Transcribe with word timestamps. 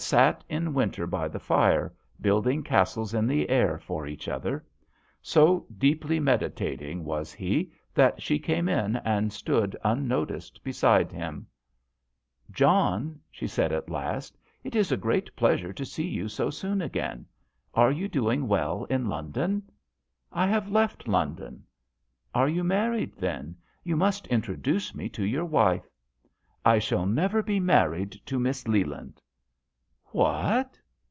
sat 0.01 0.43
in 0.49 0.73
winter 0.73 1.05
by 1.05 1.27
the 1.27 1.39
fire, 1.39 1.93
building 2.19 2.63
castles 2.63 3.13
in 3.13 3.27
the 3.27 3.47
air 3.49 3.77
for 3.77 4.07
each 4.07 4.27
other. 4.27 4.65
So 5.21 5.67
deeply 5.77 6.19
meditating 6.19 7.05
was 7.05 7.31
he 7.31 7.71
that 7.93 8.19
she 8.19 8.39
came 8.39 8.67
in 8.67 8.95
and 9.05 9.31
stood 9.31 9.77
unnoticed 9.83 10.61
beside 10.63 11.11
him. 11.11 11.45
JOHN 12.49 12.51
SHERMAN. 12.51 13.11
"John," 13.21 13.21
she 13.29 13.47
said 13.47 13.71
at 13.71 13.91
last, 13.91 14.37
"it 14.63 14.75
is 14.75 14.91
a 14.91 14.97
great 14.97 15.33
pleasure 15.35 15.71
to 15.71 15.85
see 15.85 16.07
you 16.07 16.27
so 16.27 16.49
soon 16.49 16.81
again. 16.81 17.25
Are 17.75 17.91
you 17.91 18.07
doing 18.09 18.47
well 18.47 18.83
in 18.85 19.07
London?"" 19.07 19.69
I 20.31 20.47
have 20.47 20.67
left 20.67 21.07
London."" 21.07 21.63
Are 22.35 22.49
you 22.49 22.63
married, 22.63 23.13
then? 23.17 23.55
You 23.83 23.95
must 23.95 24.25
introduce 24.27 24.93
me 24.95 25.09
to 25.09 25.23
your 25.23 25.45
wife."" 25.45 25.87
I 26.65 26.79
shall 26.79 27.05
never 27.05 27.43
be 27.43 27.59
married 27.61 28.19
to 28.25 28.39
Miss 28.39 28.67
Leland."" 28.67 29.21
What 30.21 30.77